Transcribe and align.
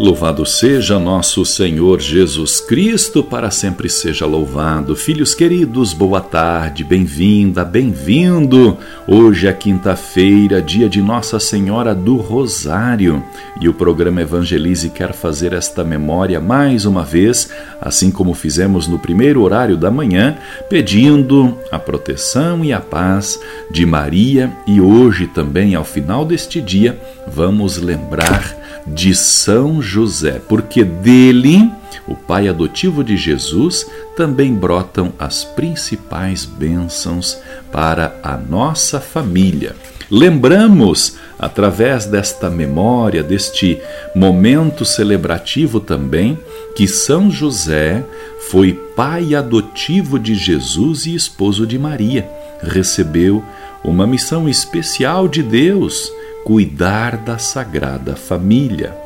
Louvado 0.00 0.46
seja 0.46 0.96
nosso 0.96 1.44
Senhor 1.44 2.00
Jesus 2.00 2.60
Cristo, 2.60 3.20
para 3.20 3.50
sempre 3.50 3.88
seja 3.88 4.26
louvado. 4.26 4.94
Filhos 4.94 5.34
queridos, 5.34 5.92
boa 5.92 6.20
tarde, 6.20 6.84
bem-vinda, 6.84 7.64
bem-vindo. 7.64 8.78
Hoje 9.08 9.48
é 9.48 9.52
quinta-feira, 9.52 10.62
dia 10.62 10.88
de 10.88 11.02
Nossa 11.02 11.40
Senhora 11.40 11.96
do 11.96 12.14
Rosário, 12.14 13.24
e 13.60 13.68
o 13.68 13.74
programa 13.74 14.22
Evangelize 14.22 14.88
quer 14.88 15.12
fazer 15.12 15.52
esta 15.52 15.82
memória 15.82 16.40
mais 16.40 16.84
uma 16.84 17.02
vez, 17.02 17.50
assim 17.80 18.12
como 18.12 18.34
fizemos 18.34 18.86
no 18.86 19.00
primeiro 19.00 19.42
horário 19.42 19.76
da 19.76 19.90
manhã, 19.90 20.38
pedindo 20.70 21.58
a 21.72 21.78
proteção 21.78 22.64
e 22.64 22.72
a 22.72 22.80
paz 22.80 23.36
de 23.68 23.84
Maria, 23.84 24.48
e 24.64 24.80
hoje 24.80 25.26
também, 25.26 25.74
ao 25.74 25.82
final 25.82 26.24
deste 26.24 26.60
dia, 26.60 26.96
vamos 27.26 27.78
lembrar 27.78 28.67
de 28.86 29.14
São 29.14 29.80
José, 29.82 30.40
porque 30.48 30.84
dele, 30.84 31.70
o 32.06 32.14
pai 32.14 32.48
adotivo 32.48 33.04
de 33.04 33.16
Jesus, 33.16 33.86
também 34.16 34.54
brotam 34.54 35.12
as 35.18 35.44
principais 35.44 36.44
bênçãos 36.44 37.38
para 37.70 38.18
a 38.22 38.36
nossa 38.36 39.00
família. 39.00 39.74
Lembramos, 40.10 41.16
através 41.38 42.06
desta 42.06 42.48
memória, 42.48 43.22
deste 43.22 43.78
momento 44.14 44.84
celebrativo 44.84 45.80
também, 45.80 46.38
que 46.74 46.88
São 46.88 47.30
José 47.30 48.02
foi 48.50 48.72
pai 48.96 49.34
adotivo 49.34 50.18
de 50.18 50.34
Jesus 50.34 51.04
e 51.04 51.14
esposo 51.14 51.66
de 51.66 51.78
Maria. 51.78 52.26
Recebeu 52.62 53.44
uma 53.84 54.06
missão 54.06 54.48
especial 54.48 55.28
de 55.28 55.42
Deus 55.42 56.10
cuidar 56.48 57.18
da 57.18 57.36
Sagrada 57.36 58.16
Família. 58.16 58.96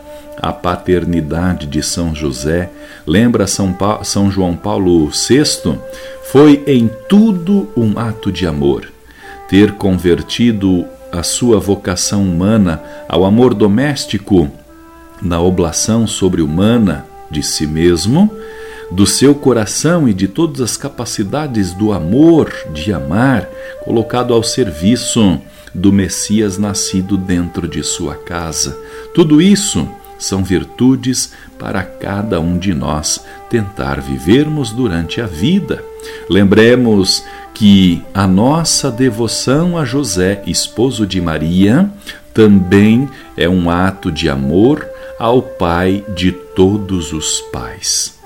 A 0.40 0.52
paternidade 0.52 1.66
de 1.66 1.82
São 1.82 2.14
José, 2.14 2.70
lembra 3.04 3.48
São, 3.48 3.72
pa 3.72 4.04
São 4.04 4.30
João 4.30 4.54
Paulo 4.54 5.08
VI, 5.08 5.76
foi 6.30 6.62
em 6.68 6.88
tudo 7.08 7.68
um 7.76 7.98
ato 7.98 8.30
de 8.30 8.46
amor. 8.46 8.92
Ter 9.48 9.72
convertido 9.72 10.84
a 11.10 11.24
sua 11.24 11.58
vocação 11.58 12.22
humana 12.22 12.80
ao 13.08 13.24
amor 13.24 13.54
doméstico 13.54 14.48
na 15.20 15.40
oblação 15.40 16.06
sobre-humana 16.06 17.04
de 17.28 17.42
si 17.42 17.66
mesmo, 17.66 18.30
do 18.88 19.04
seu 19.04 19.34
coração 19.34 20.08
e 20.08 20.14
de 20.14 20.28
todas 20.28 20.60
as 20.60 20.77
capacidades 20.77 21.72
do 21.72 21.92
amor 21.92 22.52
de 22.72 22.92
amar, 22.92 23.48
colocado 23.84 24.32
ao 24.32 24.44
serviço 24.44 25.40
do 25.74 25.92
Messias 25.92 26.58
nascido 26.58 27.16
dentro 27.16 27.66
de 27.66 27.82
sua 27.82 28.14
casa. 28.14 28.78
Tudo 29.14 29.40
isso 29.40 29.88
são 30.18 30.44
virtudes 30.44 31.32
para 31.58 31.82
cada 31.82 32.40
um 32.40 32.58
de 32.58 32.72
nós 32.72 33.24
tentar 33.50 34.00
vivermos 34.00 34.70
durante 34.70 35.20
a 35.20 35.26
vida. 35.26 35.82
Lembremos 36.28 37.24
que 37.54 38.02
a 38.14 38.26
nossa 38.26 38.90
devoção 38.90 39.76
a 39.76 39.84
José, 39.84 40.42
esposo 40.46 41.06
de 41.06 41.20
Maria, 41.20 41.90
também 42.32 43.08
é 43.36 43.48
um 43.48 43.68
ato 43.68 44.10
de 44.10 44.28
amor 44.28 44.88
ao 45.18 45.42
Pai 45.42 46.04
de 46.14 46.32
todos 46.32 47.12
os 47.12 47.40
pais. 47.52 48.18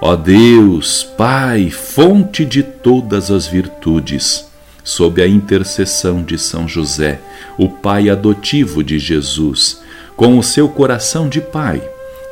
Ó 0.00 0.16
Deus, 0.16 1.02
Pai, 1.16 1.70
fonte 1.70 2.44
de 2.44 2.62
todas 2.62 3.30
as 3.30 3.46
virtudes, 3.46 4.46
sob 4.84 5.22
a 5.22 5.26
intercessão 5.26 6.22
de 6.22 6.38
São 6.38 6.68
José, 6.68 7.20
o 7.58 7.68
pai 7.68 8.10
adotivo 8.10 8.84
de 8.84 8.98
Jesus, 8.98 9.82
com 10.14 10.38
o 10.38 10.42
seu 10.42 10.68
coração 10.68 11.28
de 11.28 11.40
pai, 11.40 11.82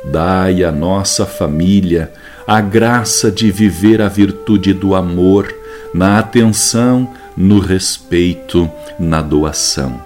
dai 0.05 0.63
à 0.63 0.71
nossa 0.71 1.25
família 1.25 2.13
a 2.45 2.61
graça 2.61 3.31
de 3.31 3.51
viver 3.51 4.01
a 4.01 4.07
virtude 4.07 4.73
do 4.73 4.93
amor, 4.93 5.53
na 5.93 6.19
atenção, 6.19 7.09
no 7.35 7.59
respeito, 7.59 8.69
na 8.99 9.21
doação. 9.21 10.01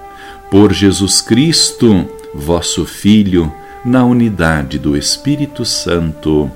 Por 0.50 0.72
Jesus 0.72 1.22
Cristo, 1.22 2.08
vosso 2.34 2.86
Filho, 2.86 3.52
na 3.84 4.06
unidade 4.06 4.78
do 4.78 4.96
Espírito 4.96 5.66
Santo. 5.66 6.50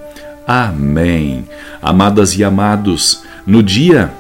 Amém. 0.47 1.46
Amadas 1.81 2.38
e 2.38 2.44
amados, 2.44 3.24
no 3.46 3.63
dia 3.63 4.13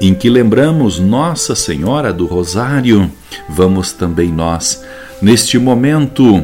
em 0.00 0.14
que 0.14 0.30
lembramos 0.30 0.98
Nossa 0.98 1.54
Senhora 1.54 2.12
do 2.12 2.24
Rosário, 2.26 3.10
vamos 3.48 3.92
também 3.92 4.32
nós, 4.32 4.82
neste 5.20 5.58
momento 5.58 6.42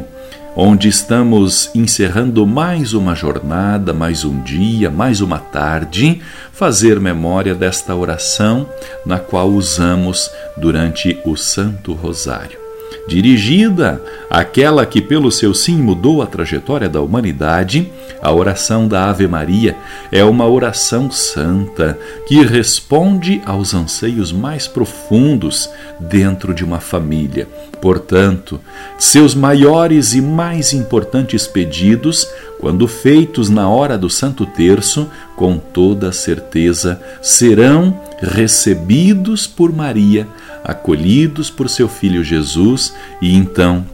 onde 0.54 0.88
estamos 0.88 1.70
encerrando 1.74 2.46
mais 2.46 2.92
uma 2.92 3.14
jornada, 3.14 3.92
mais 3.92 4.24
um 4.24 4.42
dia, 4.42 4.90
mais 4.90 5.20
uma 5.20 5.38
tarde, 5.38 6.20
fazer 6.52 6.98
memória 7.00 7.54
desta 7.54 7.94
oração 7.94 8.68
na 9.04 9.18
qual 9.18 9.48
usamos 9.48 10.30
durante 10.56 11.18
o 11.24 11.36
Santo 11.36 11.92
Rosário 11.92 12.65
dirigida 13.06 14.02
àquela 14.28 14.84
que 14.84 15.00
pelo 15.00 15.30
seu 15.30 15.54
sim 15.54 15.76
mudou 15.76 16.22
a 16.22 16.26
trajetória 16.26 16.88
da 16.88 17.00
humanidade, 17.00 17.90
a 18.20 18.32
oração 18.32 18.88
da 18.88 19.08
Ave 19.08 19.28
Maria 19.28 19.76
é 20.10 20.24
uma 20.24 20.46
oração 20.46 21.10
santa 21.10 21.98
que 22.26 22.42
responde 22.42 23.40
aos 23.44 23.74
anseios 23.74 24.32
mais 24.32 24.66
profundos 24.66 25.70
dentro 26.00 26.52
de 26.52 26.64
uma 26.64 26.80
família. 26.80 27.46
Portanto, 27.80 28.58
seus 28.98 29.34
maiores 29.34 30.14
e 30.14 30.20
mais 30.20 30.72
importantes 30.72 31.46
pedidos, 31.46 32.26
quando 32.58 32.88
feitos 32.88 33.50
na 33.50 33.68
hora 33.68 33.98
do 33.98 34.08
Santo 34.08 34.46
Terço, 34.46 35.08
com 35.36 35.58
toda 35.58 36.10
certeza 36.10 37.00
serão 37.20 38.00
recebidos 38.20 39.46
por 39.46 39.72
Maria 39.72 40.26
acolhidos 40.66 41.48
por 41.48 41.70
seu 41.70 41.88
Filho 41.88 42.24
Jesus 42.24 42.92
e 43.22 43.34
então 43.34 43.86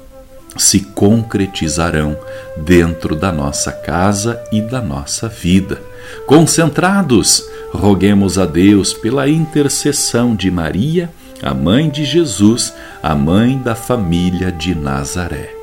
se 0.56 0.80
concretizarão 0.80 2.16
dentro 2.56 3.14
da 3.14 3.30
nossa 3.30 3.70
casa 3.70 4.42
e 4.50 4.60
da 4.60 4.80
nossa 4.80 5.28
vida. 5.28 5.80
Concentrados, 6.26 7.44
roguemos 7.72 8.38
a 8.38 8.46
Deus 8.46 8.92
pela 8.92 9.28
intercessão 9.28 10.34
de 10.34 10.50
Maria, 10.50 11.10
a 11.42 11.54
mãe 11.54 11.90
de 11.90 12.04
Jesus, 12.04 12.72
a 13.02 13.14
mãe 13.14 13.58
da 13.58 13.74
família 13.74 14.50
de 14.50 14.74
Nazaré. 14.74 15.62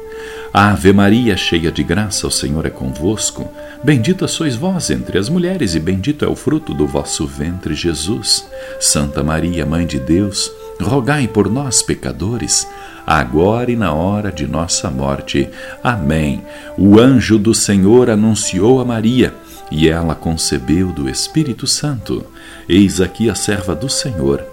Ave 0.51 0.91
Maria, 0.91 1.37
cheia 1.37 1.71
de 1.71 1.83
graça, 1.83 2.25
o 2.25 2.31
Senhor 2.31 2.65
é 2.65 2.71
convosco. 2.71 3.47
Bendita 3.83 4.27
sois 4.27 4.55
vós 4.55 4.89
entre 4.89 5.19
as 5.19 5.29
mulheres, 5.29 5.75
e 5.75 5.79
bendito 5.79 6.25
é 6.25 6.27
o 6.27 6.35
fruto 6.35 6.73
do 6.73 6.87
vosso 6.87 7.27
ventre, 7.27 7.75
Jesus. 7.75 8.47
Santa 8.79 9.23
Maria, 9.23 9.63
Mãe 9.63 9.85
de 9.85 9.99
Deus, 9.99 10.51
rogai 10.81 11.27
por 11.27 11.49
nós, 11.49 11.81
pecadores, 11.81 12.67
agora 13.05 13.71
e 13.71 13.75
na 13.75 13.93
hora 13.93 14.31
de 14.31 14.47
nossa 14.47 14.89
morte. 14.89 15.49
Amém. 15.83 16.43
O 16.77 16.99
anjo 16.99 17.37
do 17.37 17.53
Senhor 17.53 18.09
anunciou 18.09 18.79
a 18.79 18.85
Maria, 18.85 19.33
e 19.71 19.89
ela 19.89 20.15
concebeu 20.15 20.91
do 20.91 21.09
Espírito 21.09 21.67
Santo. 21.67 22.25
Eis 22.67 23.01
aqui 23.01 23.29
a 23.29 23.35
serva 23.35 23.75
do 23.75 23.89
Senhor. 23.89 24.43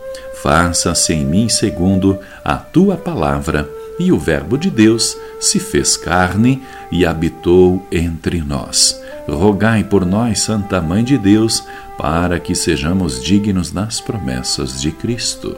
Faça-se 0.43 1.13
em 1.13 1.25
mim 1.25 1.49
segundo 1.49 2.19
a 2.45 2.57
tua 2.57 2.97
palavra. 2.97 3.69
E 3.99 4.13
o 4.13 4.19
Verbo 4.19 4.59
de 4.59 4.71
Deus 4.71 5.17
se 5.41 5.59
fez 5.59 5.97
carne 5.97 6.63
e 6.93 7.07
habitou 7.07 7.87
entre 7.91 8.43
nós. 8.43 9.01
Rogai 9.27 9.83
por 9.83 10.05
nós, 10.05 10.41
Santa 10.41 10.81
Mãe 10.81 11.03
de 11.03 11.17
Deus, 11.17 11.65
para 11.99 12.39
que 12.39 12.55
sejamos 12.55 13.23
dignos 13.23 13.71
das 13.71 14.01
promessas 14.01 14.81
de 14.81 14.93
Cristo. 14.93 15.57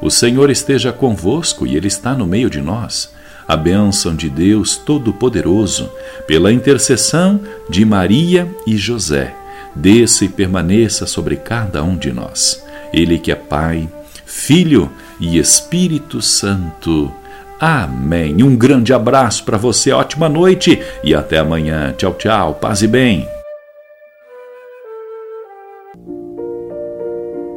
O 0.00 0.10
Senhor 0.10 0.50
esteja 0.50 0.92
convosco 0.92 1.66
e 1.66 1.76
Ele 1.76 1.88
está 1.88 2.14
no 2.14 2.26
meio 2.26 2.50
de 2.50 2.60
nós. 2.60 3.12
A 3.46 3.56
bênção 3.56 4.14
de 4.14 4.28
Deus 4.28 4.76
Todo-Poderoso, 4.76 5.90
pela 6.26 6.52
intercessão 6.52 7.40
de 7.68 7.84
Maria 7.84 8.48
e 8.66 8.76
José, 8.76 9.34
desça 9.74 10.24
e 10.24 10.28
permaneça 10.28 11.06
sobre 11.06 11.36
cada 11.36 11.82
um 11.82 11.96
de 11.96 12.12
nós. 12.12 12.64
Ele 12.92 13.18
que 13.18 13.32
é 13.32 13.34
Pai, 13.34 13.88
Filho 14.24 14.90
e 15.20 15.38
Espírito 15.38 16.22
Santo. 16.22 17.12
Amém. 17.60 18.42
Um 18.42 18.56
grande 18.56 18.92
abraço 18.92 19.44
para 19.44 19.56
você, 19.56 19.92
ótima 19.92 20.28
noite 20.28 20.80
e 21.04 21.14
até 21.14 21.38
amanhã. 21.38 21.94
Tchau, 21.96 22.14
tchau. 22.14 22.54
Paz 22.54 22.82
e 22.82 22.88
bem. 22.88 23.28